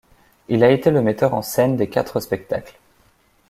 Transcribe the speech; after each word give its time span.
Il 0.47 0.63
a 0.63 0.71
été 0.71 0.89
le 0.89 1.03
metteur 1.03 1.35
en 1.35 1.43
scène 1.43 1.77
des 1.77 1.87
quatre 1.87 2.19
spectacles. 2.21 2.79